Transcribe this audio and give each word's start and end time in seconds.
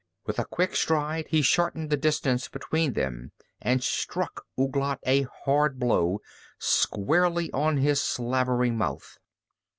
With 0.25 0.39
a 0.39 0.45
quick 0.45 0.75
stride 0.75 1.27
he 1.29 1.43
shortened 1.43 1.91
the 1.91 1.95
distance 1.95 2.47
between 2.47 2.93
them 2.93 3.33
and 3.61 3.83
struck 3.83 4.45
Ouglat 4.59 4.97
a 5.05 5.27
hard 5.45 5.77
blow 5.77 6.21
squarely 6.57 7.51
on 7.51 7.77
his 7.77 8.01
slavering 8.01 8.75
mouth. 8.75 9.19